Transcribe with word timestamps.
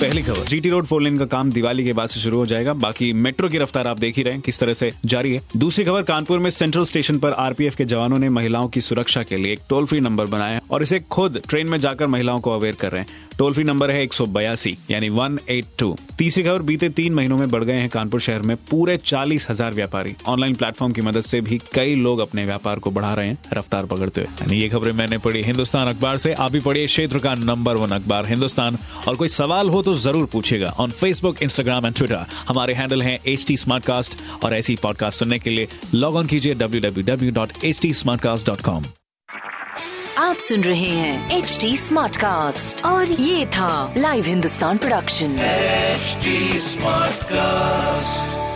पहली 0.00 0.22
खबर। 0.22 0.44
GT 0.46 0.68
road 0.68 0.86
four 0.86 1.02
lane 1.02 1.16
का 1.18 1.24
काम 1.26 1.50
दिवाली 1.52 1.84
के 1.84 1.92
बाद 1.92 2.08
से 2.08 2.20
शुरू 2.20 2.36
हो 2.38 2.44
जाएगा। 2.46 2.72
बाकी 2.74 3.12
मेट्रो 3.12 3.48
की 3.48 3.58
रफ्तार 3.58 3.86
आप 3.86 3.98
देख 3.98 4.16
ही 4.16 4.22
रहे 4.22 4.34
हैं, 4.34 4.42
किस 4.42 4.60
तरह 4.60 4.72
से 4.72 4.92
जारी 5.04 5.32
है। 5.34 5.40
दूसरी 5.56 5.84
खबर, 5.84 6.02
कानपुर 6.02 6.38
में 6.38 6.50
सेंट्रल 6.50 6.84
स्टेशन 6.84 7.18
पर 7.18 7.32
आरपीएफ 7.34 7.76
के 7.76 7.84
जवानों 7.84 8.18
ने 8.18 8.28
महिलाओं 8.30 8.68
की 8.68 8.80
सुरक्षा 8.80 9.22
के 9.22 9.36
लिए 9.36 9.52
एक 9.52 9.60
टोल 9.68 9.86
फ्री 9.86 10.00
नंबर 10.00 10.26
बनाया 10.26 10.60
और 10.70 10.82
इसे 10.82 11.00
खुद 11.10 11.40
ट्रेन 11.48 11.68
में 11.68 11.78
जाकर 11.80 12.06
महिलाओं 12.06 12.40
को 12.40 12.50
अवेयर 12.50 12.74
कर 12.74 12.92
रहे 12.92 13.00
हैं। 13.00 13.26
टोल 13.38 13.52
फ्री 13.52 13.64
नंबर 13.64 13.90
है 13.90 14.02
एक 14.02 14.12
सौ 14.12 14.24
बयासी, 14.26 14.76
यानी 14.90 15.08
वन 15.08 15.38
तीसरी 16.18 16.42
खबर, 16.42 16.62
बीते 16.62 16.88
तीन 16.90 17.14
महीनों 17.14 17.36
में 17.38 17.50
बढ़ 17.50 17.64
गए 17.64 17.74
हैं 17.74 17.88
कानपुर 17.88 18.20
शहर 18.20 18.42
में 18.42 18.56
पूरे 18.70 18.96
चालीस 18.96 19.46
हज़ार 19.50 19.74
व्यापारी। 19.74 20.14
ऑनलाइन 20.26 20.54
प्लेटफॉर्म 20.54 20.92
की 20.92 21.00
मदद 21.00 21.22
से 21.22 21.40
भी 21.40 21.58
कई 21.74 21.94
लोग 21.96 22.20
अपने 22.20 22.44
व्यापार 22.44 22.78
को 22.78 22.90
बढ़ा 22.90 23.12
रहे 23.14 23.26
हैं, 23.26 23.38
रफ्तार 23.52 23.86
पकड़ते 23.86 24.20
हुए। 24.20 24.30
यानी 24.32 24.60
ये 24.60 24.68
खबरें 24.68 24.92
मैंने 24.92 25.18
पढ़ी 25.18 25.42
हिंदुस्तान 25.42 25.88
अखबार 25.88 26.18
से। 26.18 26.32
आप 26.34 26.52
भी 26.52 26.60
पढ़िए 26.60 26.86
क्षेत्र 26.86 27.18
का 27.18 27.34
नंबर 27.34 27.76
वन 27.76 27.90
अखबार, 27.90 28.26
हिंदुस्तान। 28.26 28.78
और 29.08 29.16
कोई 29.16 29.28
सवाल 29.30 29.68
हो 29.68 29.82
तो 29.88 29.92
ज़रूर 29.94 30.26
पूछेगा 30.32 30.72
on 30.80 30.90
Facebook 30.90 31.42
Instagram 31.42 31.86
and 31.86 31.94
Twitter 31.96 32.24
हमारे 32.48 32.74
हैंडल 32.74 33.02
हैं 33.02 33.18
एच 33.26 33.46
टी 33.46 33.56
और 34.44 34.54
ऐसी 34.54 34.76
पॉडकास्ट 34.82 35.18
सुनने 35.18 35.38
के 35.38 35.50
लिए 35.50 35.68
लॉग 35.94 36.16
ऑन 36.16 36.26
कीजिए 36.26 36.54
W 36.54 36.80
W 36.80 37.04
W 37.06 37.32
dot 37.32 37.64
H 37.64 37.80
T 37.82 37.92
आप 40.18 40.36
सुन 40.38 40.62
रहे 40.62 40.88
हैं 40.88 41.38
एच 41.38 41.56
टी 41.60 41.76
स्मार्ट 41.76 42.16
कास्ट 42.16 42.84
और 42.84 43.12
ये 43.12 43.46
था 43.56 43.70
live 43.96 44.24
Hindustan 44.24 44.78
production 44.78 45.38
smart 46.66 47.24
Smartcast. 47.24 48.47